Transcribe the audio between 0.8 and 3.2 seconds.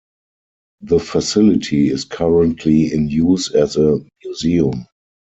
The facility is currently in